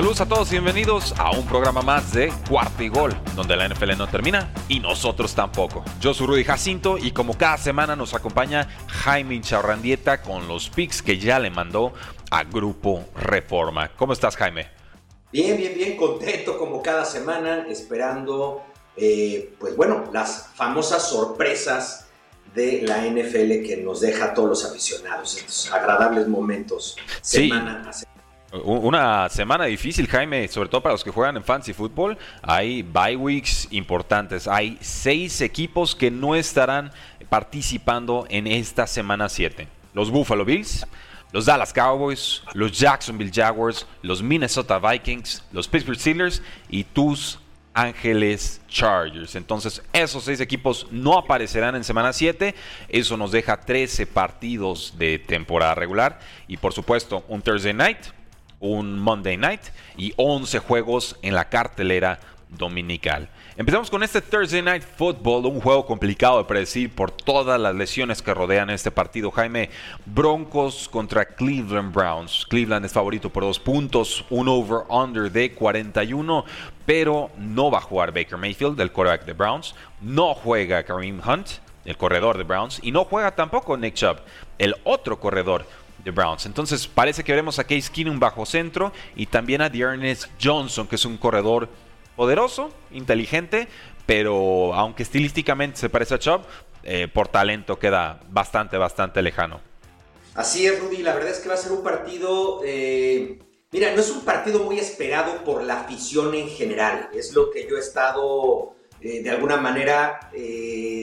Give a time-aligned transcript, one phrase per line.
[0.00, 3.68] Saludos a todos y bienvenidos a un programa más de Cuarto y Gol, donde la
[3.68, 5.84] NFL no termina y nosotros tampoco.
[6.00, 11.02] Yo soy Rudy Jacinto y como cada semana nos acompaña Jaime Charrandieta con los picks
[11.02, 11.92] que ya le mandó
[12.30, 13.94] a Grupo Reforma.
[13.94, 14.68] ¿Cómo estás, Jaime?
[15.30, 18.62] Bien, bien, bien, contento como cada semana, esperando,
[18.96, 22.06] eh, pues bueno, las famosas sorpresas
[22.54, 27.92] de la NFL que nos deja a todos los aficionados, estos agradables momentos semana a
[27.92, 28.09] semana.
[28.52, 32.18] Una semana difícil, Jaime, sobre todo para los que juegan en fantasy football.
[32.42, 34.48] Hay bye weeks importantes.
[34.48, 36.90] Hay seis equipos que no estarán
[37.28, 39.68] participando en esta semana 7.
[39.94, 40.84] Los Buffalo Bills,
[41.30, 47.38] los Dallas Cowboys, los Jacksonville Jaguars, los Minnesota Vikings, los Pittsburgh Steelers y tus
[47.72, 49.36] Ángeles Chargers.
[49.36, 52.56] Entonces, esos seis equipos no aparecerán en semana 7.
[52.88, 56.18] Eso nos deja 13 partidos de temporada regular.
[56.48, 57.98] Y por supuesto, un Thursday night
[58.60, 59.62] un Monday Night
[59.96, 63.28] y 11 juegos en la cartelera dominical.
[63.56, 68.22] Empezamos con este Thursday Night Football, un juego complicado de predecir por todas las lesiones
[68.22, 69.30] que rodean este partido.
[69.30, 69.70] Jaime,
[70.06, 72.46] Broncos contra Cleveland Browns.
[72.48, 76.44] Cleveland es favorito por dos puntos, un over-under de 41,
[76.86, 79.74] pero no va a jugar Baker Mayfield, el quarterback de Browns.
[80.00, 81.48] No juega Kareem Hunt,
[81.84, 84.20] el corredor de Browns, y no juega tampoco Nick Chubb,
[84.58, 85.66] el otro corredor
[86.04, 86.46] de Browns.
[86.46, 90.96] Entonces parece que veremos a Case Keenum bajo centro y también a Dearness Johnson, que
[90.96, 91.68] es un corredor
[92.16, 93.68] poderoso, inteligente,
[94.06, 96.42] pero aunque estilísticamente se parece a Chubb,
[96.82, 99.60] eh, por talento queda bastante, bastante lejano.
[100.34, 100.98] Así es, Rudy.
[100.98, 102.60] La verdad es que va a ser un partido...
[102.64, 103.38] Eh,
[103.70, 107.08] mira, no es un partido muy esperado por la afición en general.
[107.14, 108.74] Es lo que yo he estado...
[109.02, 110.30] Eh, de alguna manera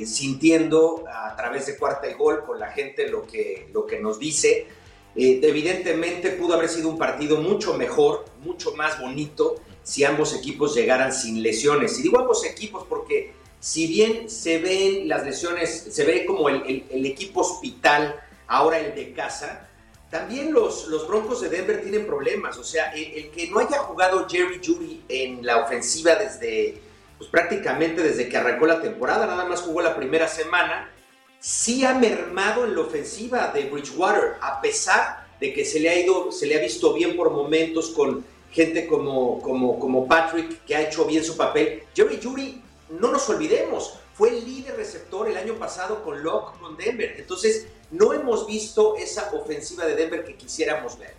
[0.05, 4.19] sintiendo a través de cuarta y gol con la gente lo que, lo que nos
[4.19, 4.67] dice.
[5.15, 10.75] Eh, evidentemente pudo haber sido un partido mucho mejor, mucho más bonito si ambos equipos
[10.75, 11.97] llegaran sin lesiones.
[11.99, 17.05] Y digo ambos equipos porque si bien se ven las lesiones, se ve como el,
[17.05, 18.15] equipo hospital,
[18.47, 19.69] ahora el de casa,
[20.11, 22.57] también los, los Broncos de Denver tienen problemas.
[22.57, 26.79] O sea, el, que no haya jugado Jerry Judy en la ofensiva desde,
[27.17, 30.91] pues prácticamente desde que arrancó la temporada, nada más jugó la primera semana
[31.39, 35.99] sí ha mermado en la ofensiva de Bridgewater, a pesar de que se le ha
[35.99, 40.75] ido, se le ha visto bien por momentos con gente como, como, como Patrick, que
[40.75, 41.83] ha hecho bien su papel.
[41.95, 46.75] Jerry Judy, no nos olvidemos, fue el líder receptor el año pasado con Locke, con
[46.75, 47.15] Denver.
[47.17, 51.13] Entonces, no hemos visto esa ofensiva de Denver que quisiéramos ver.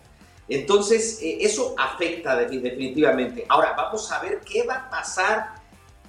[0.49, 3.45] Entonces, eh, eso afecta definitivamente.
[3.49, 5.58] Ahora, vamos a ver qué va a pasar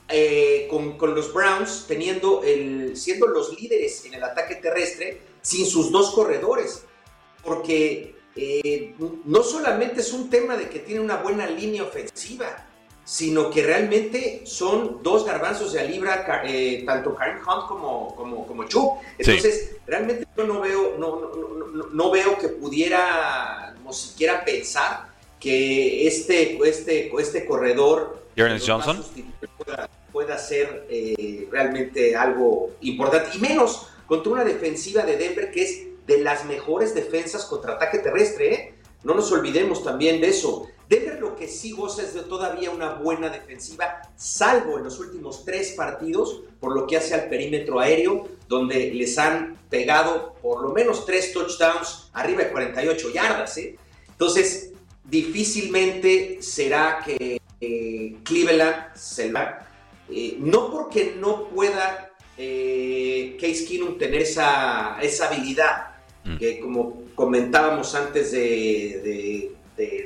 [0.10, 5.92] eh, con, los Browns teniendo el, siendo los líderes en el ataque terrestre sin sus
[5.92, 6.84] dos corredores.
[7.44, 12.66] Porque eh, no solamente es un tema de que tiene una buena línea ofensiva,
[13.10, 18.46] sino que realmente son dos garbanzos de a libra, eh, tanto Karen Hunt como, como,
[18.46, 25.10] como Entonces, realmente yo no veo, no, no, veo que pudiera, no siquiera pensar
[25.40, 28.28] que este, este, este corredor...
[28.38, 29.04] Johnson
[30.20, 33.38] pueda ser eh, realmente algo importante.
[33.38, 38.00] Y menos contra una defensiva de Denver que es de las mejores defensas contra ataque
[38.00, 38.54] terrestre.
[38.54, 38.74] ¿eh?
[39.04, 40.68] No nos olvidemos también de eso.
[40.90, 45.46] Denver lo que sí goza es de todavía una buena defensiva, salvo en los últimos
[45.46, 50.74] tres partidos, por lo que hace al perímetro aéreo, donde les han pegado por lo
[50.74, 53.58] menos tres touchdowns arriba de 48 yardas.
[53.58, 53.78] ¿eh?
[54.10, 54.74] Entonces,
[55.06, 57.40] difícilmente será que
[58.26, 59.69] Cleveland se va
[60.12, 66.38] eh, no porque no pueda eh, Case Keenum tener esa, esa habilidad, mm.
[66.38, 69.52] que como comentábamos antes de,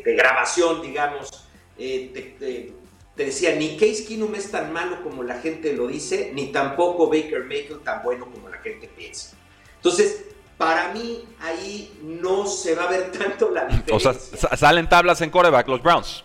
[0.04, 1.48] grabación, digamos,
[1.78, 2.74] eh,
[3.16, 7.08] te, decía, ni Case Keenum es tan malo como la gente lo dice, ni tampoco
[7.08, 9.38] Baker Mayfield tan bueno como la gente piensa.
[9.76, 10.26] Entonces,
[10.58, 14.12] para mí ahí no se va a ver tanto la diferencia.
[14.12, 16.24] O sea, salen tablas en coreback los Browns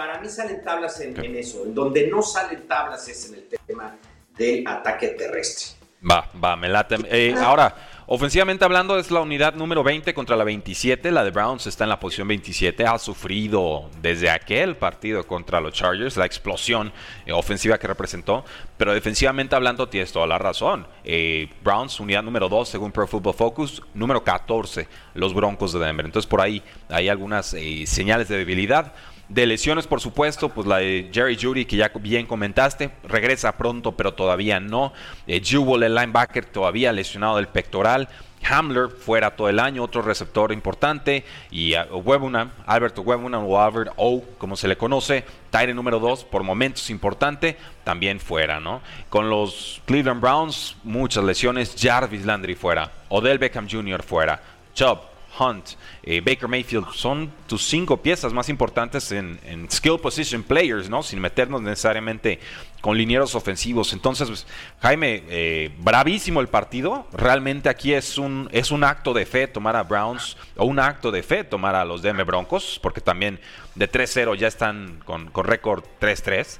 [0.00, 1.62] para mí salen tablas en, eso.
[1.62, 3.98] En donde no salen tablas es en el tema
[4.34, 5.76] del ataque terrestre.
[6.10, 6.96] Va, va, me late.
[7.10, 7.76] Eh, ahora,
[8.06, 11.10] ofensivamente hablando, es la unidad número 20 contra la 27.
[11.10, 12.86] La de Browns está en la posición 27.
[12.86, 16.94] Ha sufrido desde aquel partido contra los Chargers la explosión
[17.26, 18.42] eh, ofensiva que representó.
[18.78, 20.86] Pero defensivamente hablando, tienes toda la razón.
[21.04, 23.82] Eh, Browns, unidad número 2 según Pro Football Focus.
[23.92, 26.06] Número 14, los Broncos de Denver.
[26.06, 27.54] Entonces, por ahí hay algunas
[27.84, 28.94] señales de debilidad.
[29.30, 33.92] De lesiones, por supuesto, pues la de Jerry Judy, que ya bien comentaste, regresa pronto,
[33.92, 34.92] pero todavía no.
[35.28, 38.08] Eh, el linebacker, todavía lesionado del pectoral.
[38.42, 41.24] Hamler fuera todo el año, otro receptor importante.
[41.52, 46.24] Y uh, Webuna, Alberto Webuna o Albert O, como se le conoce, Tyre número 2,
[46.24, 48.80] por momentos importante, también fuera, ¿no?
[49.10, 51.76] Con los Cleveland Browns, muchas lesiones.
[51.78, 52.90] Jarvis Landry fuera.
[53.10, 54.02] Odell Beckham Jr.
[54.02, 54.42] fuera.
[54.74, 55.70] Chubb, Hunt,
[56.02, 59.38] eh, Baker Mayfield, son tus cinco piezas más importantes en,
[59.70, 61.02] skill position players, ¿no?
[61.02, 62.40] Sin meternos necesariamente
[62.80, 63.92] con linieros ofensivos.
[63.92, 64.46] Entonces, pues,
[64.80, 67.06] Jaime, eh, bravísimo el partido.
[67.12, 71.10] Realmente aquí es un, es un acto de fe tomar a Browns, o un acto
[71.10, 73.40] de fe tomar a los Denver Broncos, porque también
[73.74, 76.58] de 3-0 ya están con, con récord 3-3.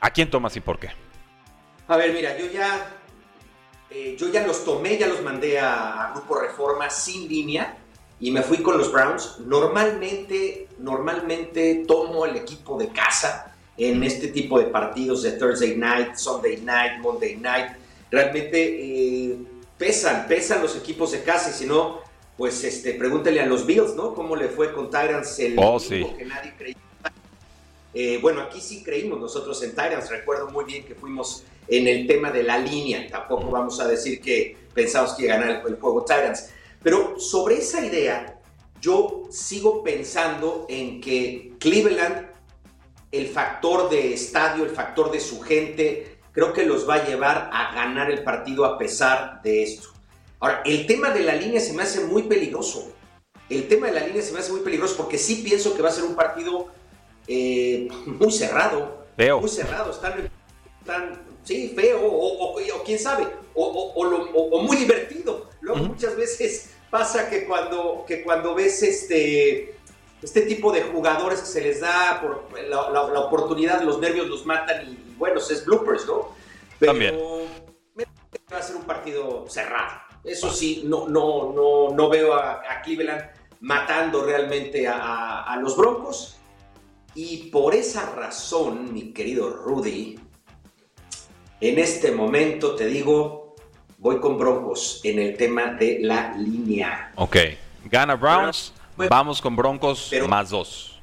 [0.00, 0.90] ¿A quién tomas y por qué?
[1.88, 2.96] A ver, mira, yo ya
[3.90, 7.76] eh, yo ya los tomé, ya los mandé a, Grupo Reforma sin línea
[8.20, 9.38] y me fui con los Browns.
[9.40, 16.14] Normalmente, normalmente tomo el equipo de casa en este tipo de partidos de Thursday night,
[16.16, 17.72] Sunday night, Monday night.
[18.10, 19.38] Realmente eh,
[19.78, 22.00] pesan, pesan los equipos de casa y si no,
[22.36, 24.14] pues este, pregúntele a los Bills, ¿no?
[24.14, 26.06] ¿Cómo le fue con Tyrants el oh, sí.
[26.18, 26.76] que nadie creía?
[27.92, 30.10] Eh, bueno, aquí sí creímos nosotros en Tyrants.
[30.10, 33.08] Recuerdo muy bien que fuimos en el tema de la línea.
[33.10, 36.50] Tampoco vamos a decir que pensamos que iba a ganar el, el juego Tyrants.
[36.82, 38.40] Pero sobre esa idea,
[38.80, 42.30] yo sigo pensando en que Cleveland,
[43.12, 47.50] el factor de estadio, el factor de su gente, creo que los va a llevar
[47.52, 49.88] a ganar el partido a pesar de esto.
[50.38, 52.92] Ahora, el tema de la línea se me hace muy peligroso.
[53.50, 55.90] El tema de la línea se me hace muy peligroso porque sí pienso que va
[55.90, 56.68] a ser un partido
[57.26, 59.04] eh, muy cerrado.
[59.16, 59.40] Feo.
[59.40, 59.90] Muy cerrado.
[59.90, 60.30] Están,
[61.42, 62.56] sí, feo, o,
[62.86, 65.49] quién sabe, o, muy divertido.
[65.60, 69.76] Luego muchas veces pasa que cuando, que cuando ves este,
[70.22, 74.88] este tipo de jugadores que se les da por la, oportunidad, los nervios los matan
[74.88, 76.34] y, bueno, es bloopers, ¿no?
[76.78, 77.18] Pero También.
[78.52, 80.00] va a ser un partido cerrado.
[80.24, 83.22] Eso sí, no, no, no, no veo a, Cleveland
[83.60, 86.36] matando realmente a, a, los Broncos.
[87.14, 90.18] Y por esa razón, mi querido Rudy,
[91.60, 93.49] en este momento te digo,
[94.00, 97.12] voy con Broncos en el tema de la línea.
[97.14, 97.36] Ok.
[97.84, 100.98] Gana Browns, vamos con Broncos más dos.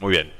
[0.00, 0.32] Muy bien.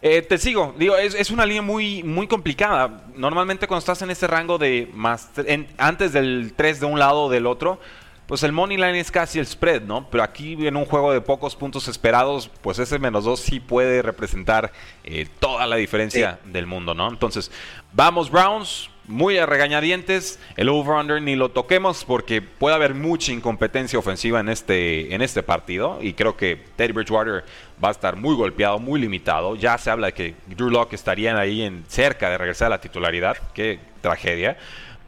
[0.00, 3.02] Eh, te sigo, digo, es, una línea muy, muy complicada.
[3.16, 5.30] Normalmente cuando estás en ese rango de más,
[5.76, 7.80] antes del 3 de un lado o del otro,
[8.26, 10.08] pues el money line es casi el spread, ¿no?
[10.10, 14.02] Pero aquí en un juego de pocos puntos esperados, pues ese menos dos sí puede
[14.02, 14.70] representar
[15.02, 17.08] eh, toda la diferencia del mundo, ¿no?
[17.08, 17.50] Entonces,
[17.92, 20.38] vamos Browns, muy a regañadientes.
[20.56, 25.42] El over-under ni lo toquemos porque puede haber mucha incompetencia ofensiva en este, en este
[25.42, 25.98] partido.
[26.00, 27.44] Y creo que Teddy Bridgewater
[27.82, 29.56] va a estar muy golpeado, muy limitado.
[29.56, 32.80] Ya se habla de que Drew Locke estaría ahí en, cerca de regresar a la
[32.80, 33.36] titularidad.
[33.54, 34.56] Qué tragedia.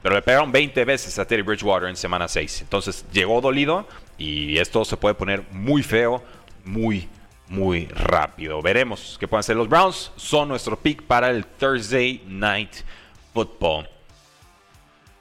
[0.03, 2.63] Pero le pegaron 20 veces a Teddy Bridgewater en semana 6.
[2.63, 3.87] Entonces llegó dolido
[4.17, 6.23] y esto se puede poner muy feo,
[6.65, 7.07] muy,
[7.49, 8.63] muy rápido.
[8.63, 10.11] Veremos qué pueden hacer los Browns.
[10.17, 12.77] Son nuestro pick para el Thursday Night
[13.35, 13.89] Football.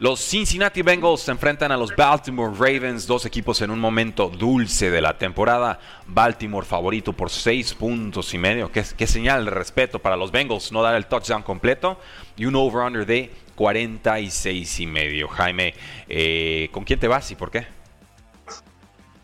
[0.01, 4.89] Los Cincinnati Bengals se enfrentan a los Baltimore Ravens, dos equipos en un momento dulce
[4.89, 5.77] de la temporada.
[6.07, 8.71] Baltimore favorito por 6 puntos y medio.
[8.71, 11.99] Qué, señal de respeto para los Bengals no dar el touchdown completo.
[12.37, 15.27] Y un over-under de 46 y medio.
[15.27, 15.73] Jaime,
[16.07, 17.67] eh, ¿con quién te vas y por qué?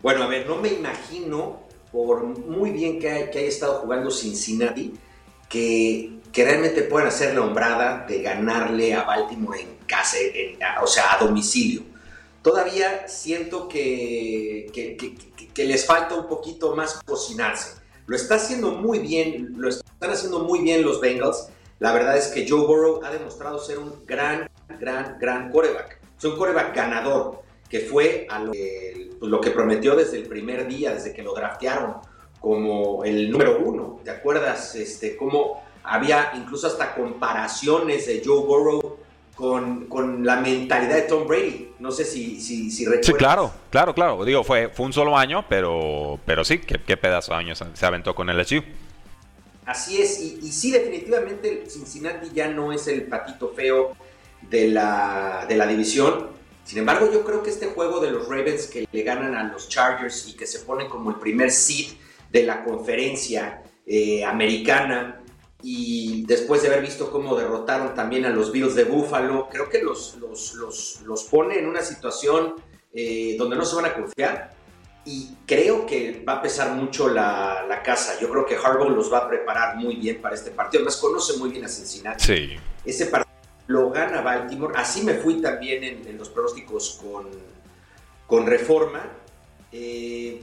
[0.02, 4.92] Bueno, a ver, no me imagino, por muy bien que, que haya estado jugando Cincinnati,
[5.48, 10.18] que, que realmente puedan hacer la hombrada de ganarle a Baltimore en casa,
[10.82, 11.80] o sea, a domicilio.
[12.42, 14.70] Todavía siento que,
[15.54, 17.80] que, les falta un poquito más cocinarse.
[18.04, 21.48] Lo está haciendo muy bien, lo están haciendo muy bien los Bengals.
[21.78, 24.46] La verdad es que Joe Burrow ha demostrado ser un gran,
[24.78, 25.98] gran, gran coreback.
[26.18, 30.28] Es un coreback ganador, que fue a lo que, pues, lo que prometió desde el
[30.28, 31.94] primer día, desde que lo draftearon
[32.40, 34.00] como el número uno.
[34.04, 38.98] ¿Te acuerdas este, cómo había incluso hasta comparaciones de Joe Burrow
[39.34, 41.72] con, con, la mentalidad de Tom Brady.
[41.78, 43.06] No sé si, si, si recuerdas.
[43.06, 44.24] Sí, claro, claro, claro.
[44.24, 47.86] Digo, fue, fue un solo año, pero, pero sí, qué, qué pedazo de año se
[47.86, 48.62] aventó con el LSU.
[49.66, 50.20] así es.
[50.20, 53.94] Y, y, sí, definitivamente Cincinnati ya no es el patito feo
[54.42, 56.30] de la, de la división.
[56.64, 59.68] Sin embargo, yo creo que este juego de los Ravens que le ganan a los
[59.68, 61.92] Chargers y que se ponen como el primer seed
[62.32, 65.20] de la conferencia eh, americana
[65.62, 69.82] y después de haber visto cómo derrotaron también a los Bills de Buffalo, creo que
[69.82, 72.54] los, los, los, los pone en una situación
[72.92, 74.54] eh, donde no se van a confiar
[75.04, 78.18] y creo que va a pesar mucho la, la, casa.
[78.20, 80.80] Yo creo que Harbaugh los va a preparar muy bien para este partido.
[80.80, 82.24] Además, conoce muy bien a Cincinnati.
[82.24, 82.56] Sí.
[82.84, 83.36] Ese partido
[83.68, 84.74] lo gana Baltimore.
[84.76, 87.28] Así me fui también en, en los pronósticos con,
[88.26, 89.04] con Reforma.
[89.70, 90.42] Eh,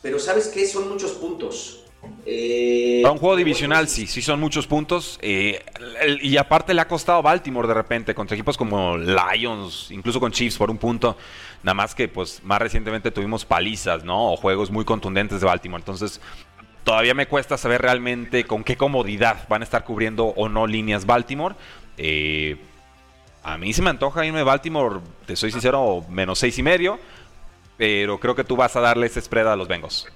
[0.00, 0.66] pero ¿sabes qué?
[0.66, 1.85] Son muchos puntos.
[2.24, 5.18] Eh, Para un juego divisional, sí, sí son muchos puntos.
[5.22, 5.64] Eh,
[6.22, 10.58] y aparte le ha costado Baltimore de repente contra equipos como Lions, incluso con Chiefs
[10.58, 11.16] por un punto.
[11.62, 14.32] Nada más que, pues, más recientemente tuvimos palizas, ¿no?
[14.32, 15.80] O juegos muy contundentes de Baltimore.
[15.80, 16.20] Entonces,
[16.84, 21.06] todavía me cuesta saber realmente con qué comodidad van a estar cubriendo o no líneas
[21.06, 21.54] Baltimore.
[21.96, 22.56] Eh,
[23.42, 26.98] a mí se me antoja irme Baltimore, te soy sincero, menos seis y medio.
[27.76, 30.08] Pero creo que tú vas a darle ese spread a los Bengals.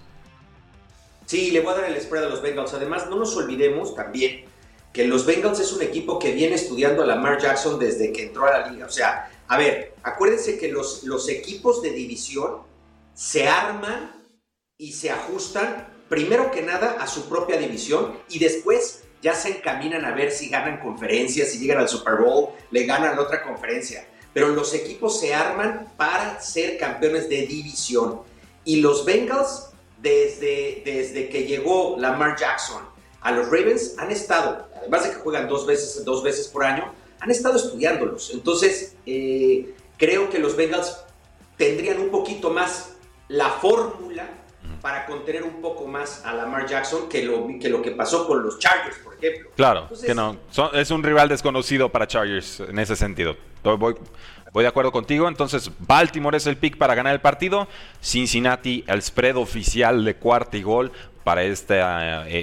[1.30, 2.74] Sí, le voy a dar el spread a los Bengals.
[2.74, 4.46] Además, no nos olvidemos también
[4.92, 8.46] que los Bengals es un equipo que viene estudiando a Lamar Jackson desde que entró
[8.46, 8.86] a la liga.
[8.86, 12.62] O sea, a ver, acuérdense que los, los equipos de división
[13.14, 14.10] se arman
[14.76, 20.04] y se ajustan primero que nada a su propia división y después ya se encaminan
[20.04, 24.04] a ver si ganan conferencias, si llegan al Super Bowl, le ganan otra conferencia.
[24.34, 28.22] Pero los equipos se arman para ser campeones de división.
[28.64, 29.69] Y los Bengals,
[30.00, 32.82] desde, desde que llegó Lamar Jackson
[33.20, 36.92] a los Ravens, han estado, además de que juegan dos veces, dos veces por año,
[37.20, 38.30] han estado estudiándolos.
[38.32, 41.04] Entonces, eh, creo que los Bengals
[41.56, 42.94] tendrían un poquito más
[43.28, 44.28] la fórmula
[44.80, 48.42] para contener un poco más a Lamar Jackson que lo que, lo que pasó con
[48.42, 49.50] los Chargers, por ejemplo.
[49.54, 50.38] Claro, Entonces, que no.
[50.50, 53.36] Son, es un rival desconocido para Chargers en ese sentido.
[53.62, 53.94] Voy,
[54.52, 55.28] voy de acuerdo contigo.
[55.28, 57.68] Entonces, Baltimore es el pick para ganar el partido.
[58.02, 60.92] Cincinnati, el spread oficial de cuarta y gol
[61.24, 61.80] para este,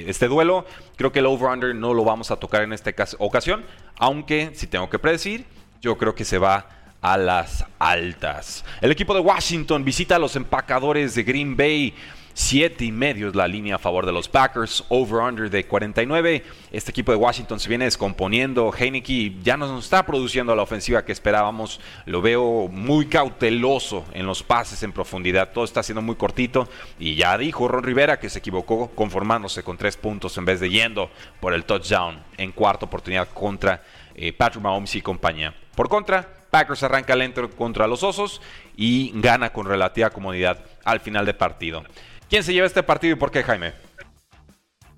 [0.10, 0.66] este duelo.
[0.96, 3.66] Creo que el over-under no lo vamos a tocar en esta ocasión.
[3.98, 5.46] Aunque, si tengo que predecir,
[5.82, 6.70] yo creo que se va
[7.02, 8.66] a las altas.
[8.82, 11.94] El equipo de Washington visita a los empacadores de Green Bay.
[12.40, 16.44] Siete y medio es la línea a favor de los Packers, over-under de 49.
[16.72, 18.72] Este equipo de Washington se viene descomponiendo.
[18.72, 21.82] Heineke ya no nos está produciendo la ofensiva que esperábamos.
[22.06, 25.52] Lo veo muy cauteloso en los pases en profundidad.
[25.52, 26.70] Todo está siendo muy cortito.
[27.00, 30.70] Y ya dijo Ron Rivera que se equivocó conformándose con tres puntos en vez de
[30.70, 33.82] yendo por el touchdown en cuarta oportunidad contra
[34.14, 35.56] eh, Patrick Mahomes y compañía.
[35.74, 38.44] Por contra, Packers arranca lento contra los Osos
[38.76, 41.84] y gana con relativa comodidad al final del partido.
[42.30, 43.74] ¿Quién se lleva este partido y por qué, Jaime?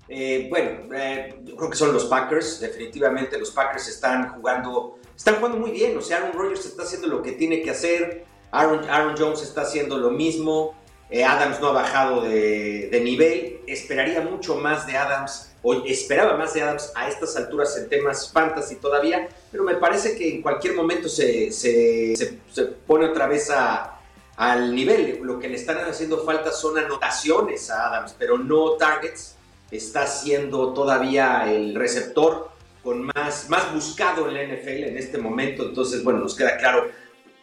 [0.08, 2.60] Eh, bueno, eh, yo creo que son los Packers.
[2.60, 5.96] Definitivamente los Packers están jugando, están jugando muy bien.
[5.96, 8.24] O sea, Aaron Rodgers está haciendo lo que tiene que hacer.
[8.50, 10.74] Aaron, Jones está haciendo lo mismo.
[11.08, 13.60] Eh, Adams no ha bajado de, nivel.
[13.68, 18.32] Esperaría mucho más de Adams, o esperaba más de Adams a estas alturas en temas
[18.32, 23.50] fantasy todavía, pero me parece que en cualquier momento se, se, se pone otra vez
[23.50, 23.99] a,
[24.40, 25.20] al nivel.
[25.22, 29.36] Lo que le están haciendo falta son anotaciones a Adams, pero no targets.
[29.70, 32.48] Está siendo todavía el receptor
[32.82, 35.64] con más, más buscado en la NFL en este momento.
[35.64, 36.88] Entonces, bueno, nos queda claro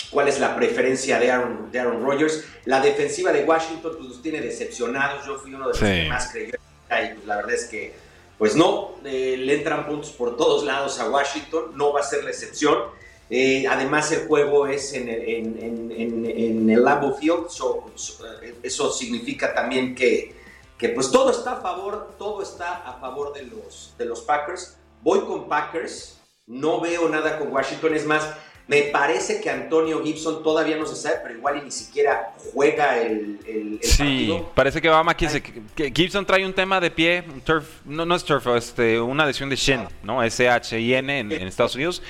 [0.10, 2.44] cuál es la preferencia de Aaron, de Aaron Rodgers.
[2.66, 5.24] La defensiva de Washington pues, nos tiene decepcionados.
[5.24, 5.86] Yo fui uno de los sí.
[5.86, 6.56] que más creyó.
[6.56, 7.94] Y pues, la verdad es que,
[8.40, 11.74] pues no, eh, le entran puntos por todos lados a Washington.
[11.76, 12.76] No va a ser la excepción.
[13.30, 18.24] Eh, además, el juego es en el, en, en, en el Lambeau Field, so, so,
[18.64, 20.34] eso significa también que,
[20.78, 24.78] que, pues todo está a favor, todo está a favor de los, de los Packers.
[25.02, 28.34] Voy con Packers, no veo nada con Washington, es más,
[28.68, 32.98] me parece que Antonio Gibson todavía no se sabe, pero igual y ni siquiera juega
[33.02, 34.52] el, el, el sí, partido.
[34.56, 38.24] parece que va más que, Gibson trae un tema de pie, turf, no, no es
[38.24, 40.24] turf, este, una lesión de shin, ¿no?
[40.24, 42.02] S-H-I-N en, en Estados Unidos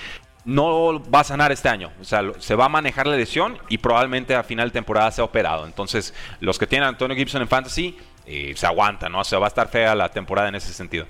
[0.48, 1.92] no va a sanar este año.
[2.00, 5.25] O sea, se va a manejar la lesión y probablemente a final de temporada sea
[5.25, 5.66] operado.
[5.66, 9.20] Entonces, los que tienen a Antonio Gibson en Fantasy eh, se aguantan, ¿no?
[9.20, 11.06] O sea, va a estar fea la temporada en ese sentido.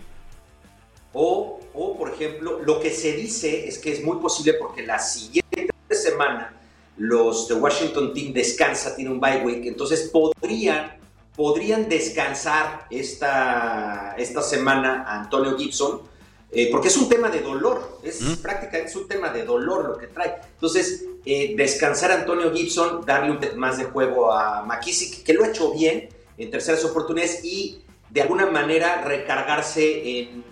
[1.13, 4.97] O, o, por ejemplo, lo que se dice es que es muy posible porque la
[4.97, 6.53] siguiente semana
[6.97, 10.97] los de Washington Team descansa, tiene un bye week, entonces podrían,
[11.35, 16.01] podrían descansar esta, esta semana a Antonio Gibson
[16.49, 18.35] eh, porque es un tema de dolor, es ¿Mm?
[18.35, 20.35] prácticamente es un tema de dolor lo que trae.
[20.53, 25.43] Entonces, eh, descansar a Antonio Gibson, darle un más de juego a McKissick, que lo
[25.43, 30.47] ha hecho bien en terceras oportunidades, y de alguna manera recargarse en,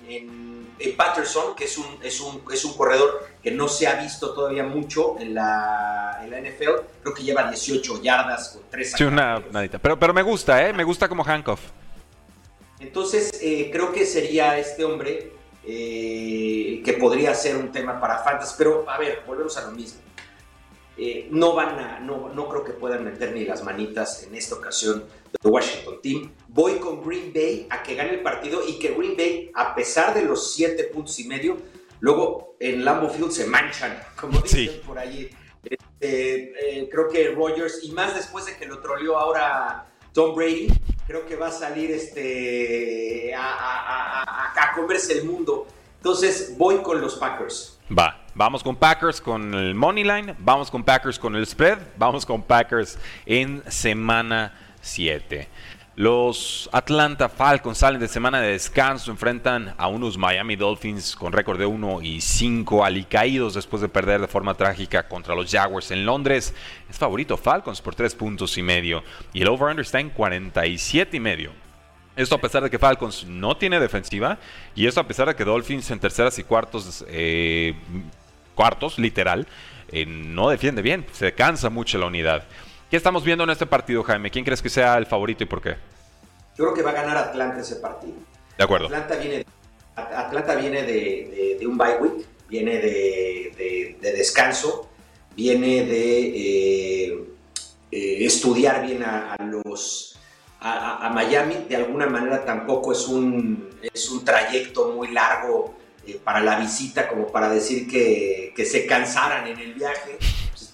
[0.97, 4.63] Patterson, que es un, es, un, es un corredor que no se ha visto todavía
[4.63, 7.01] mucho en la, en la NFL.
[7.01, 9.79] Creo que lleva 18 yardas con 3 Sí, una nadita.
[9.79, 10.73] Pero, pero me gusta, ¿eh?
[10.73, 11.59] Me gusta como Hankoff.
[12.79, 15.34] Entonces, eh, creo que sería este hombre
[15.67, 18.55] eh, que podría ser un tema para Fantasy.
[18.57, 19.99] Pero, a ver, volvemos a lo mismo.
[20.97, 24.55] Eh, no van a, no, no creo que puedan meter ni las manitas en esta
[24.55, 25.03] ocasión
[25.41, 26.31] de Washington Team.
[26.47, 30.13] Voy con Green Bay a que gane el partido y que Green Bay, a pesar
[30.13, 31.57] de los siete puntos y medio,
[31.99, 35.29] luego en Lambeau Field se manchan, como dicen por allí.
[35.63, 40.67] Este, eh, creo que Rogers, y más después de que lo troleó ahora Tom Brady,
[41.07, 45.67] creo que va a salir este, a, a comerse el mundo.
[45.97, 47.79] Entonces voy con los Packers.
[47.91, 48.21] Va.
[48.37, 52.43] Vamos con Packers con el money line, vamos con Packers con el spread, vamos con
[52.43, 55.47] Packers en semana 7.
[55.97, 61.57] Los Atlanta Falcons salen de semana de descanso, enfrentan a unos Miami Dolphins con récord
[61.57, 66.05] de 1 y 5 alicaídos después de perder de forma trágica contra los Jaguars en
[66.05, 66.53] Londres.
[66.89, 71.19] Es favorito Falcons por 3 puntos y medio y el over-under está en 47 y
[71.21, 71.51] medio.
[72.17, 74.37] Esto a pesar de que Falcons no tiene defensiva
[74.75, 77.73] y esto a pesar de que Dolphins en terceras y cuartos, eh,
[78.53, 79.47] cuartos literal,
[79.93, 82.43] eh, no defiende bien, se cansa mucho la unidad.
[82.89, 84.29] ¿Qué estamos viendo en este partido, Jaime?
[84.31, 85.75] ¿Quién crees que sea el favorito y por qué?
[86.57, 88.13] Yo creo que va a ganar Atlanta ese partido.
[88.57, 88.85] De acuerdo.
[88.85, 89.45] Atlanta viene,
[89.95, 94.89] Atlanta viene de, un bye week, viene de, descanso,
[95.35, 97.07] viene de
[97.91, 100.15] eh, estudiar bien a los
[100.67, 105.75] a, Miami, de alguna manera tampoco es un, es un trayecto muy largo
[106.07, 110.17] eh, para la visita, como para decir que, que se cansaran en el viaje,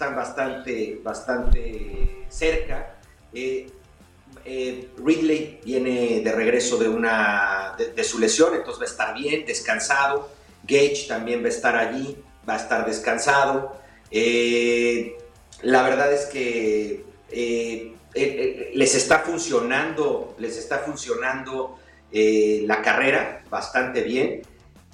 [0.02, 2.96] están bastante, bastante cerca.
[3.32, 3.70] Eh,
[4.44, 9.46] eh, Ridley viene de regreso de, una, de, su lesión, entonces va a estar bien,
[9.46, 10.28] descansado.
[10.64, 12.18] Gage también va a estar allí,
[12.50, 13.78] va a estar descansado.
[15.62, 21.78] la verdad es que eh, eh, les está funcionando, les está funcionando
[22.12, 24.42] eh, la carrera bastante bien.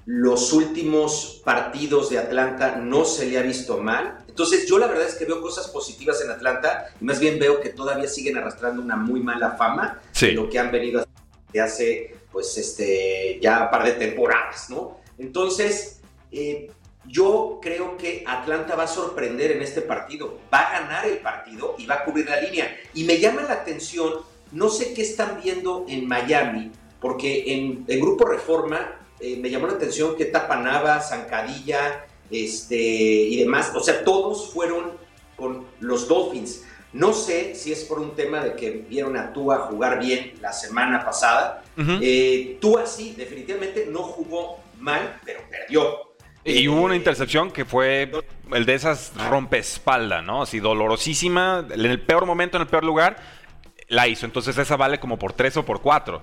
[0.06, 4.26] Los últimos partidos de Atlanta no se le ha visto mal.
[4.38, 7.60] Entonces yo la verdad es que veo cosas positivas en Atlanta y más bien veo
[7.60, 11.04] que todavía siguen arrastrando una muy mala fama de lo que han venido
[11.52, 15.00] de hace pues este ya un par de temporadas, ¿no?
[15.18, 16.02] Entonces
[17.08, 21.74] yo creo que Atlanta va a sorprender en este partido, va a ganar el partido
[21.80, 22.78] y va a cubrir la línea.
[22.94, 24.22] Y me llama la atención,
[24.52, 26.72] no sé qué están viendo en Miami,
[27.02, 33.38] porque en el Grupo Reforma eh, me llamó la atención que Tapanaba, Zancadilla este, y
[33.38, 34.92] demás, o sea, todos fueron
[35.36, 36.64] con los Dolphins.
[36.94, 40.52] No sé si es por un tema de que vieron a Tua jugar bien la
[40.52, 41.64] semana pasada.
[41.78, 46.08] Eh, Tua sí, definitivamente no jugó mal, pero perdió.
[46.44, 48.10] Y hubo una intercepción que fue
[48.54, 50.44] el de esas rompespalda, ¿no?
[50.44, 53.18] Así dolorosísima, en el peor momento, en el peor lugar,
[53.90, 54.26] la hizo.
[54.26, 56.22] Entonces esa vale como por tres o por cuatro.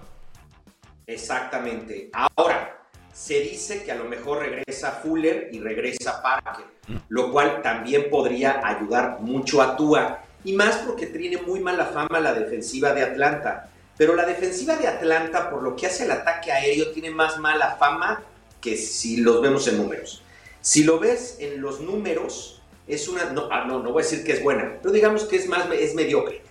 [1.07, 2.11] Exactamente.
[2.13, 2.84] Ahora,
[3.15, 6.97] se dice que a lo mejor regresa Fuller y regresa Parker, mm.
[7.09, 10.25] lo cual también podría ayudar mucho a Tua.
[10.43, 13.71] Y más porque tiene muy mala fama la defensiva de Atlanta.
[13.97, 17.77] Pero la defensiva de Atlanta, por lo que hace el ataque aéreo, tiene más mala
[17.77, 18.23] fama
[18.61, 20.23] que si los vemos en números.
[20.61, 24.25] Si lo ves en los números, es una, no, ah, no, no voy a decir
[24.25, 26.43] que es buena, pero digamos que es más, es mediocre.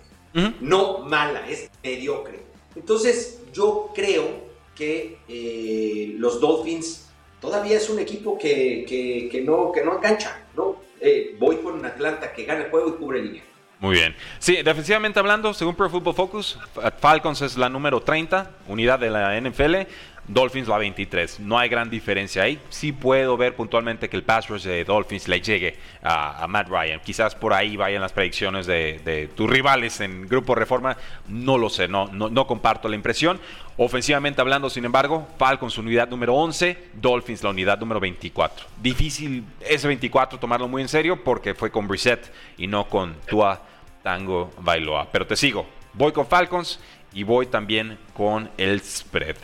[0.60, 2.40] No mala, es mediocre.
[2.74, 4.43] Entonces, yo creo
[4.74, 7.10] que eh, los Dolphins
[7.40, 8.84] todavía es un equipo que,
[9.30, 10.76] que, no, que no engancha, ¿no?
[11.00, 13.42] Eh, voy con Atlanta que gana el juego y cubre línea.
[13.80, 14.16] Muy bien.
[14.38, 16.58] Sí, defensivamente hablando, según Pro Football Focus,
[17.00, 19.86] Falcons es la número 30, unidad de la NFL.
[20.26, 21.40] Dolphins va 23.
[21.40, 22.58] No hay gran diferencia ahí.
[22.70, 27.00] Sí puedo ver puntualmente que el pass rush de Dolphins le llegue a, Matt Ryan.
[27.00, 30.96] Quizás por ahí vayan las predicciones de, tus rivales en Grupo Reforma.
[31.28, 33.38] No lo sé, no, no, comparto la impresión.
[33.76, 38.66] Ofensivamente hablando, sin embargo, Falcons unidad número 11, Dolphins la unidad número 24.
[38.80, 43.60] Difícil ese 24 tomarlo muy en serio porque fue con Brissett y no con Tua
[44.02, 45.08] Tango Bailoa.
[45.10, 45.66] Pero te sigo.
[45.92, 46.80] Voy con Falcons
[47.12, 49.36] y voy también con el spread.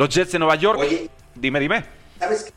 [0.00, 0.80] Los Jets de Nueva York.
[0.80, 1.84] Oye, dime, dime.
[2.18, 2.52] ¿Sabes qué?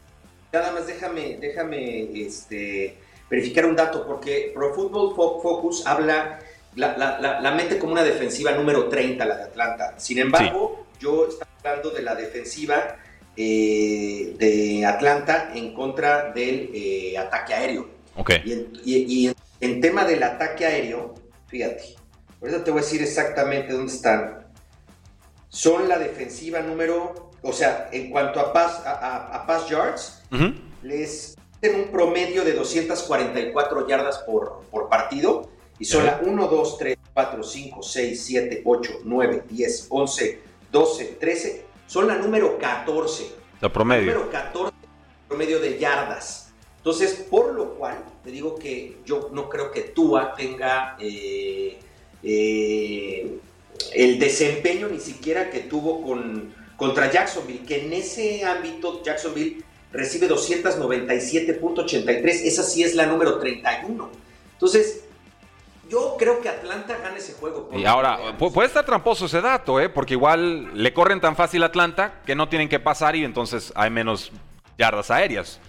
[0.53, 2.97] Nada más déjame, déjame este,
[3.29, 6.39] verificar un dato, porque Pro Football Focus habla,
[6.75, 9.99] la, mete como una defensiva número 30, la de Atlanta.
[9.99, 12.95] Sin embargo, yo estoy hablando de la defensiva
[13.36, 17.89] eh, de Atlanta en contra del eh, ataque aéreo.
[18.15, 18.32] Ok.
[18.45, 21.13] Y, en, tema del ataque aéreo,
[21.47, 21.95] fíjate,
[22.39, 24.43] ahorita te voy a decir exactamente dónde están
[25.53, 30.23] son la defensiva número, o sea, en cuanto a pass, a, pass yards,
[30.82, 36.77] les tienen un promedio de 244 yardas por, por partido y son la 1, 2,
[36.77, 40.39] 3, 4, 5, 6, 7, 8, 9, 10, 11,
[40.71, 41.65] 12, 13.
[41.86, 43.32] Son la número 14.
[43.62, 44.13] La promedio.
[44.13, 44.73] número 14
[45.27, 46.53] promedio de yardas.
[46.77, 51.79] Entonces, por lo cual, te digo que yo no creo que Tua tenga eh,
[52.21, 53.39] eh,
[53.93, 56.53] el desempeño ni siquiera que tuvo con,
[56.84, 64.10] contra Jacksonville, que en ese ámbito Jacksonville recibe 297.83, esa sí es la número 31.
[64.52, 65.06] Entonces,
[65.89, 67.69] yo creo que Atlanta gana ese juego.
[67.72, 69.88] Y ahora, puede estar tramposo ese dato, ¿eh?
[69.88, 73.72] porque igual le corren tan fácil a Atlanta que no tienen que pasar y entonces
[73.76, 74.34] hay menos
[74.78, 75.62] yardas aéreas.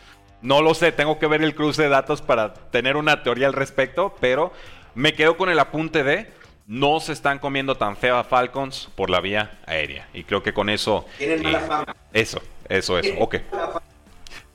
[0.43, 3.53] No lo sé, tengo que ver el cruce de datos para tener una teoría al
[3.53, 4.51] respecto, pero
[4.97, 6.27] me quedo con el apunte de
[6.67, 10.09] no se están comiendo tan feo a Falcons por la vía aérea.
[10.15, 11.07] Y creo que con eso...
[11.19, 11.97] Tienen mala fama.
[12.13, 13.15] Eso, eso, eso.
[13.19, 13.37] Ok.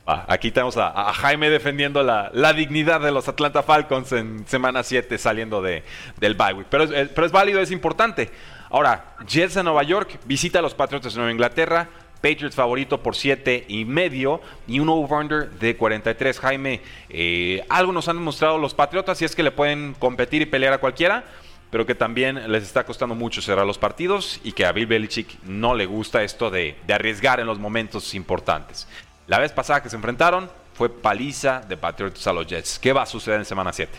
[0.05, 5.61] aquí tenemos a, Jaime defendiendo la, dignidad de los Atlanta Falcons en semana 7 saliendo
[5.61, 5.83] de,
[6.17, 8.31] del bye Pero, pero es válido, es importante.
[8.71, 11.89] Ahora, Jets de Nueva York visita a los Patriots de Nueva Inglaterra.
[12.21, 16.37] Patriots favorito por 7 y medio y un over-under de 43.
[16.39, 20.45] Jaime, eh, algo nos han demostrado los Patriotas y es que le pueden competir y
[20.45, 21.23] pelear a cualquiera
[21.71, 25.41] pero que también les está costando mucho cerrar los partidos y que a Bill Belichick
[25.43, 28.87] no le gusta esto de, arriesgar en los momentos importantes.
[29.27, 32.79] La vez pasada que se enfrentaron fue paliza de Patriots a los Jets.
[32.79, 33.91] ¿Qué va a suceder en semana 7?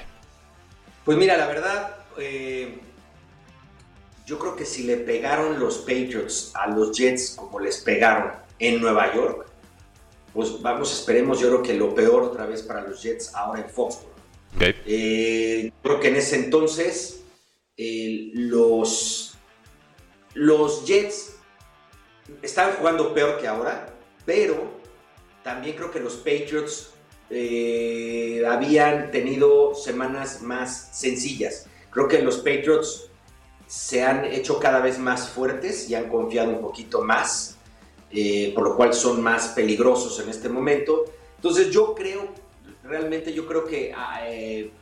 [1.04, 2.78] Pues mira, la verdad, eh,
[4.26, 8.80] yo creo que si le pegaron los Patriots a los Jets como les pegaron en
[8.80, 9.46] Nueva York,
[10.32, 13.68] pues vamos, esperemos, yo creo que lo peor otra vez para los Jets ahora en
[13.68, 14.10] Foxborough.
[14.60, 17.19] Eh, creo que en ese entonces
[18.34, 19.34] los,
[20.34, 21.36] los Jets
[22.42, 23.86] estaban jugando peor que ahora,
[24.24, 24.70] pero
[25.42, 26.90] también creo que los Patriots
[27.30, 31.66] eh, habían tenido semanas más sencillas.
[31.90, 33.08] Creo que los Patriots
[33.66, 37.56] se han hecho cada vez más fuertes y han confiado un poquito más,
[38.10, 41.04] eh, por lo cual son más peligrosos en este momento.
[41.36, 42.28] Entonces yo creo,
[42.82, 44.72] realmente yo creo que ah, eh,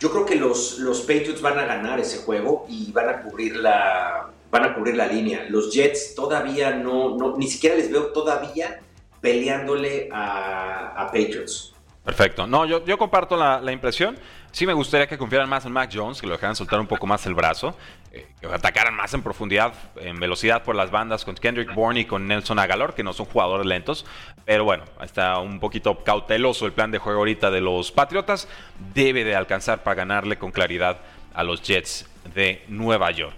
[0.00, 3.56] yo creo que los, los Patriots van a ganar ese juego y van a cubrir
[3.56, 5.44] la, van a cubrir la línea.
[5.48, 8.80] Los Jets todavía no, no ni siquiera les veo todavía
[9.20, 11.74] peleándole a, a Patriots.
[12.10, 12.44] Perfecto.
[12.44, 14.18] No, yo, yo comparto la, la, impresión.
[14.50, 17.06] Sí me gustaría que confiaran más en Mac Jones, que lo dejaran soltar un poco
[17.06, 17.76] más el brazo,
[18.10, 22.04] eh, que atacaran más en profundidad, en velocidad por las bandas con Kendrick Bourne y
[22.06, 24.04] con Nelson Agalor, que no son jugadores lentos.
[24.44, 28.48] Pero bueno, está un poquito cauteloso el plan de juego ahorita de los Patriotas.
[28.92, 30.98] Debe de alcanzar para ganarle con claridad
[31.32, 33.36] a los Jets de Nueva York.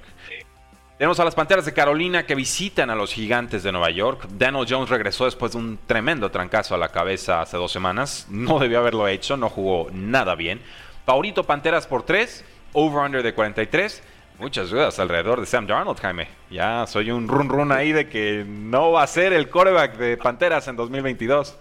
[1.03, 4.25] Tenemos a las Panteras de Carolina que visitan a los Gigantes de Nueva York.
[4.38, 8.29] Daniel Jones regresó después de un tremendo trancazo a la cabeza hace dos semanas.
[8.31, 10.61] No debió haberlo hecho, no jugó nada bien.
[11.05, 14.01] Favorito Panteras por 3, over-under de 43.
[14.38, 16.29] Muchas dudas alrededor de Sam Darnold, Jaime.
[16.53, 20.17] Ya soy un run run ahí de que no va a ser el quarterback de
[20.17, 21.57] Panteras en 2022.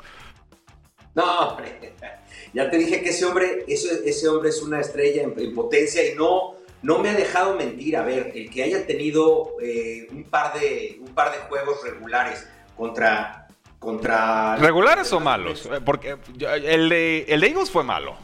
[1.16, 1.96] No, hombre.
[2.54, 6.61] Ya te dije que ese hombre, ese hombre es una estrella en potencia y no
[6.82, 7.98] no me ha dejado mentir.
[7.98, 12.48] A ver, el que haya tenido eh, un, par de, un par de juegos regulares
[12.76, 13.48] contra...
[13.80, 15.66] contra ¿Regulares o malos?
[15.66, 18.16] Eh, porque el de, el de Eagles fue malo.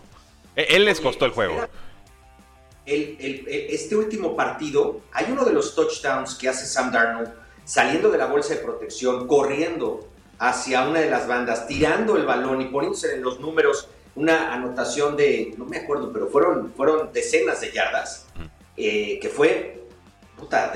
[0.56, 1.68] E, él les costó el juego.
[2.86, 7.32] este último partido, hay uno de los touchdowns que hace Sam Darnold
[7.68, 10.08] saliendo de la bolsa de protección, corriendo
[10.40, 15.16] hacia una de las bandas, tirando el balón y poniéndose en los números una anotación
[15.16, 18.26] de, no me acuerdo, pero fueron, fueron decenas de yardas,
[18.76, 19.84] eh, que fue,
[20.36, 20.74] puta,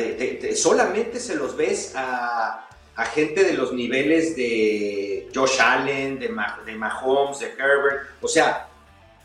[0.56, 2.68] solamente se los ves a,
[3.16, 6.32] gente de los niveles de Josh Allen, de,
[6.66, 8.68] de Mahomes, de Herbert, o sea...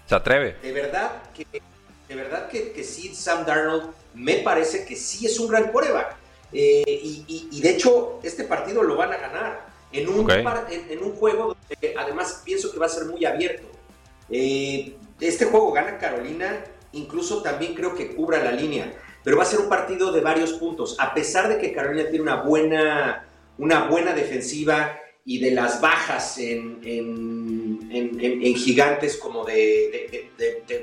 [0.06, 0.56] Se atreve.
[0.62, 1.46] De verdad que,
[2.08, 6.16] de verdad que, que sí, Sam Darnold me parece que sí es un gran coreback.
[6.54, 11.54] Eh, y, de hecho, este partido lo van a ganar en un, en un juego
[11.98, 13.75] además pienso que va a ser muy abierto.
[14.30, 19.46] Eh, este juego gana Carolina, incluso también creo que cubra la línea, pero va a
[19.46, 20.96] ser un partido de varios puntos.
[20.98, 23.26] A pesar de que Carolina tiene una buena,
[23.58, 30.30] una buena defensiva y de las bajas en, en, gigantes como de,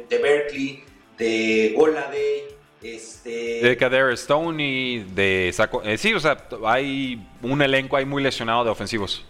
[0.09, 0.83] Berkeley,
[1.17, 2.43] de Goladay,
[2.81, 3.61] este...
[3.61, 5.81] De Kader Stone y de Saco.
[5.83, 9.25] Eh, sí, o sea, hay un elenco ahí muy lesionado de ofensivos.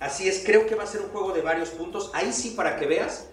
[0.00, 2.10] Así es, creo que va a ser un juego de varios puntos.
[2.12, 3.28] Ahí sí, para que veas,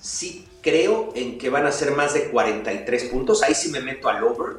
[0.00, 3.42] sí creo en que van a ser más de 43 puntos.
[3.42, 4.56] Ahí sí me meto al over.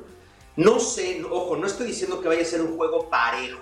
[0.56, 3.60] No sé, ojo, no estoy diciendo que vaya a ser un juego parejo,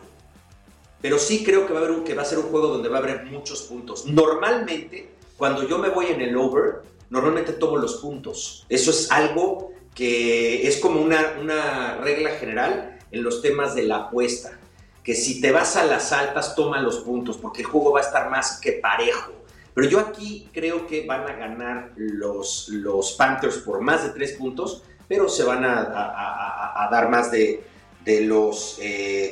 [1.01, 4.05] pero sí creo que va a, ser un juego donde va a haber muchos puntos.
[4.05, 8.65] Normalmente, cuando yo me voy en el over, normalmente tomo los puntos.
[8.67, 14.61] Eso es algo que es como una regla general en los temas de la apuesta.
[15.03, 18.03] Que si te vas a las altas, toma los puntos, porque el juego va a
[18.03, 19.41] estar más que parejo.
[19.73, 24.33] Pero yo aquí creo que van a ganar los, los Panthers por más de tres
[24.33, 27.63] puntos, pero se van a, dar más de,
[28.03, 28.79] de los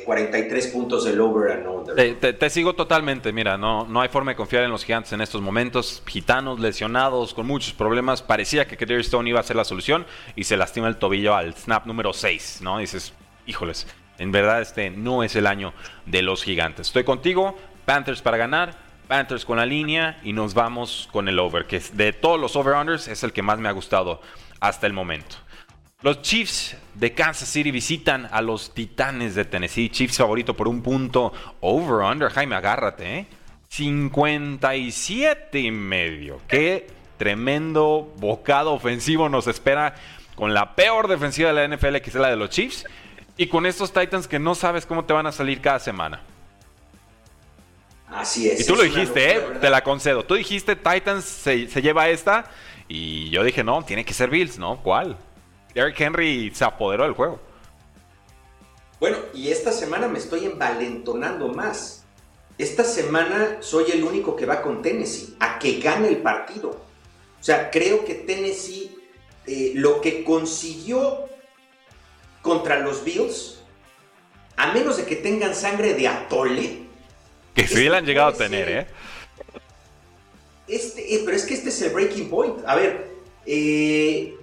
[0.04, 2.36] 43 eh, puntos del over and under.
[2.38, 5.42] Te, sigo totalmente, mira, no, no hay forma de confiar en los gigantes en estos
[5.42, 6.02] momentos.
[6.06, 8.22] Gitanos, lesionados, con muchos problemas.
[8.22, 10.06] Parecía que Kaderi Stone iba a ser la solución
[10.36, 12.78] y se lastima el tobillo al snap número 6, ¿no?
[12.78, 13.12] dices,
[13.46, 13.86] híjoles,
[14.20, 15.72] en verdad este no es el año
[16.06, 16.88] de los gigantes.
[16.88, 18.90] Estoy contigo, Panthers para ganar.
[19.08, 23.08] Panthers con la línea y nos vamos con el over, que de todos los over-unders
[23.08, 24.22] es el que más me ha gustado
[24.60, 25.34] hasta el momento.
[26.02, 29.90] Los Chiefs de Kansas City visitan a los Titanes de Tennessee.
[29.90, 32.30] Chiefs favorito por un punto over-under.
[32.30, 33.26] Jaime, agárrate, ¿eh?
[33.68, 36.40] 57 y medio.
[36.46, 39.94] Qué tremendo bocado ofensivo nos espera
[40.36, 42.86] con la peor defensiva de la NFL, que es la de los Chiefs.
[43.40, 46.20] Y con estos Titans que no sabes cómo te van a salir cada semana.
[48.06, 48.60] Así es.
[48.60, 49.40] Y tú lo dijiste, ¿eh?
[49.62, 50.26] Te la concedo.
[50.26, 52.50] Tú dijiste Titans se, se, lleva esta.
[52.86, 54.82] Y yo dije, no, tiene que ser Bills, ¿no?
[54.82, 55.16] ¿Cuál?
[55.72, 57.40] Derrick Henry se apoderó del juego.
[59.00, 62.04] Bueno, y esta semana me estoy envalentonando más.
[62.58, 66.72] Esta semana soy el único que va con Tennessee a que gane el partido.
[66.72, 68.94] O sea, creo que Tennessee
[69.46, 71.29] eh, lo que consiguió
[72.42, 73.60] contra los Bills,
[74.56, 76.90] a menos de que tengan sangre de atole,
[77.54, 78.86] que sí la han llegado a tener, ¿eh?
[80.68, 82.58] Este, eh, pero es que este es el breaking point.
[82.64, 83.08] A ver,
[83.44, 84.36] eh,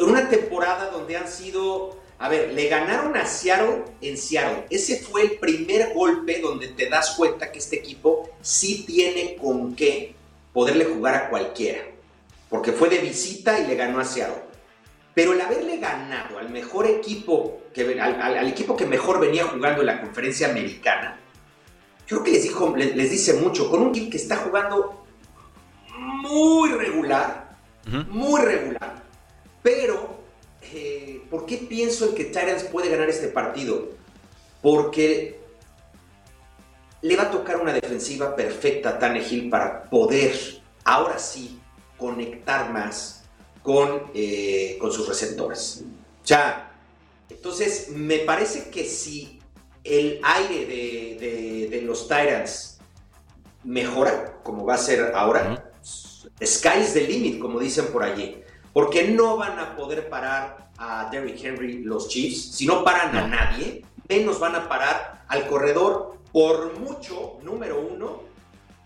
[0.00, 2.02] una temporada donde han sido.
[2.18, 4.66] A ver, le ganaron a Seattle en Seattle.
[4.70, 9.74] Ese fue el primer golpe donde te das cuenta que este equipo sí tiene con
[9.74, 10.14] qué
[10.52, 11.82] poderle jugar a cualquiera.
[12.48, 14.42] Porque fue de visita y le ganó a Seattle.
[15.14, 19.86] Pero el haberle ganado al mejor equipo, que, al equipo que mejor venía jugando en
[19.86, 21.20] la conferencia americana,
[22.06, 25.06] yo creo que les, dijo, les, dice mucho, con un equipo que está jugando
[25.96, 27.56] muy regular,
[28.08, 29.02] muy regular,
[29.62, 30.20] pero
[30.60, 33.90] eh, ¿por qué pienso en que Tyrants puede ganar este partido?
[34.60, 35.40] Porque
[37.02, 40.34] le va a tocar una defensiva perfecta a Tannehill para poder,
[40.84, 41.60] ahora sí,
[41.96, 43.23] conectar más
[43.64, 45.82] con, eh, con sus receptores.
[46.22, 46.70] O sea,
[47.30, 49.40] entonces me parece que si
[49.82, 50.66] el aire
[51.70, 52.78] de, los Tyrants
[53.64, 55.72] mejora, como va a ser ahora.
[56.42, 58.42] Sky's the limit, como dicen por allí.
[58.72, 62.54] Porque no van a poder parar a Derrick Henry los Chiefs.
[62.54, 68.33] Si no paran a nadie, menos van a parar al corredor por mucho número uno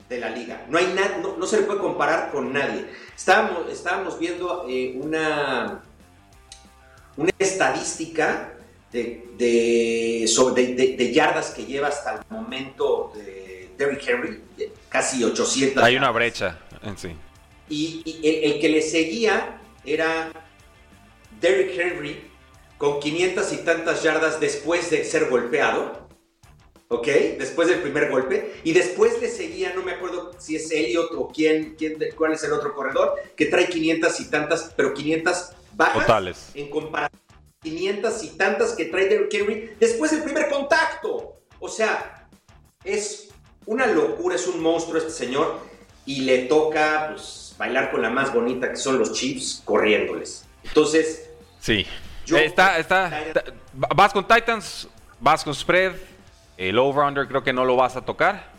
[0.08, 0.64] de la liga.
[0.68, 2.86] No, hay no, se le puede comparar con nadie.
[3.14, 5.82] Estábamos, estábamos viendo eh, una,
[7.16, 8.54] una estadística
[8.92, 14.42] de, de, yardas que lleva hasta el momento de Derrick Henry,
[14.88, 15.82] casi 800.
[15.82, 17.14] Hay una brecha en sí.
[17.68, 20.30] Y, el, que le seguía era
[21.40, 22.24] Derrick Henry
[22.78, 26.07] con 500 y tantas yardas después de ser golpeado.
[26.88, 27.06] ¿Ok?
[27.38, 28.60] Después del primer golpe.
[28.64, 32.42] Y después le seguía, no me acuerdo si es Elliot o quién, quién, cuál es
[32.44, 36.50] el otro corredor, que trae 500 y tantas, pero 500 bajas Totales.
[36.54, 37.28] en comparación
[37.62, 41.40] 500 y tantas que trae Derrick Henry después del primer contacto.
[41.58, 42.28] O sea,
[42.84, 43.28] es
[43.66, 45.60] una locura, es un monstruo este señor
[46.06, 50.44] y le toca pues, bailar con la más bonita que son los Chiefs corriéndoles.
[50.64, 51.86] Entonces, sí.
[52.26, 53.24] está, está,
[53.72, 54.88] vas con Titans,
[55.20, 55.92] vas con spread,
[56.58, 58.50] el over-under creo que no lo vas a tocar.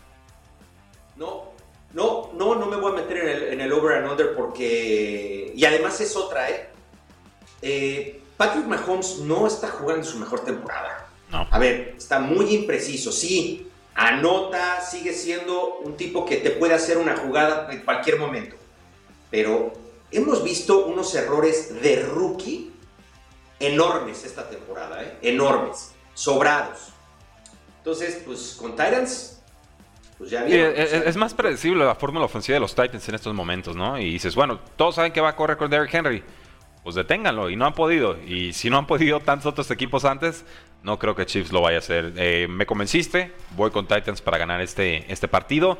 [1.16, 1.50] No,
[1.92, 5.52] no, no, no me voy a meter en el, en el over and under porque...
[5.54, 6.70] Y además es otra, ¿eh?
[7.62, 11.06] eh Patrick Mahomes no está jugando su mejor temporada.
[11.28, 11.46] No.
[11.50, 13.12] A ver, está muy impreciso.
[13.12, 18.56] Sí, anota, sigue siendo un tipo que te puede hacer una jugada en cualquier momento.
[19.30, 19.74] Pero
[20.10, 22.72] hemos visto unos errores de rookie
[23.58, 25.18] enormes esta temporada, ¿eh?
[25.20, 26.94] enormes, sobrados.
[27.80, 29.42] Entonces, pues con Titans,
[30.18, 30.74] pues ya vieron.
[30.76, 33.98] es, es, más predecible la fórmula ofensiva de los Titans en estos momentos, ¿no?
[33.98, 36.22] Y dices, bueno, todos saben que va a correr con Derrick Henry
[36.82, 37.50] pues deténganlo.
[37.50, 38.18] Y no han podido.
[38.22, 40.44] Y si no han podido tantos otros equipos antes,
[40.82, 42.12] no creo que Chiefs lo vaya a hacer.
[42.16, 45.78] Eh, me convenciste, voy con Titans para ganar este, este partido.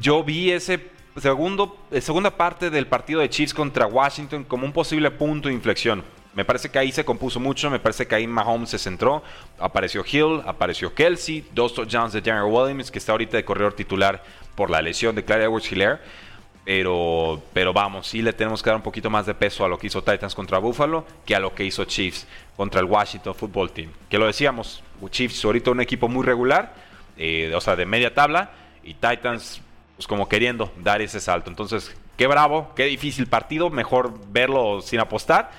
[0.00, 0.78] Yo vi ese
[1.16, 5.54] segundo, eh, segunda parte del partido de Chiefs contra Washington como un posible punto de
[5.54, 6.04] inflexión.
[6.34, 9.22] Me parece que ahí se compuso mucho, me parece que ahí Mahomes se centró,
[9.58, 14.22] apareció Hill, apareció Kelsey, dos touchdowns de Daniel Williams, que está ahorita de corredor titular
[14.54, 15.98] por la lesión de Clyde Edwards Hilaire.
[16.64, 19.76] Pero, pero vamos, sí le tenemos que dar un poquito más de peso a lo
[19.76, 23.72] que hizo Titans contra Buffalo que a lo que hizo Chiefs contra el Washington Football
[23.72, 23.90] Team.
[24.08, 26.74] Que lo decíamos, Chiefs ahorita un equipo muy regular,
[27.16, 28.52] eh, o sea, de media tabla,
[28.84, 29.62] y Titans
[30.00, 31.50] pues como queriendo dar ese salto.
[31.50, 35.50] Entonces, qué bravo, qué difícil partido, mejor verlo sin apostar,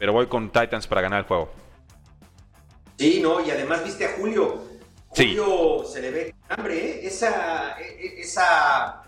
[0.00, 1.52] pero voy con Titans para ganar el juego.
[2.98, 4.64] Sí, no, y además viste a Julio.
[5.10, 7.06] Julio se le ve hambre, ¿eh?
[7.06, 9.04] Esa, e, e, esa,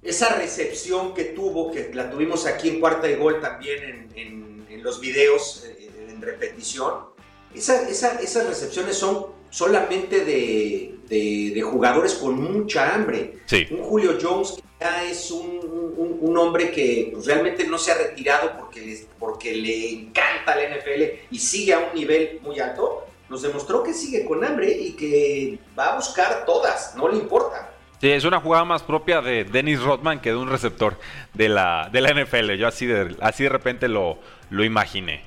[0.00, 4.46] esa recepción que tuvo, que la tuvimos aquí en cuarta y gol también en,
[4.80, 7.06] los videos eh, en repetición.
[7.52, 13.38] esas recepciones son solamente de, jugadores con mucha hambre.
[13.70, 18.52] Un Julio Jones que ya es un, hombre que pues, realmente no se ha retirado
[18.58, 23.82] porque, porque le encanta la NFL y sigue a un nivel muy alto, nos demostró
[23.82, 27.72] que sigue con hambre y que va a buscar todas, no le importa.
[28.00, 30.98] Sí, es una jugada más propia de Dennis Rodman que de un receptor
[31.32, 32.52] de la, de la NFL.
[32.52, 34.18] Yo así de, así de repente lo,
[34.50, 35.22] lo imaginé.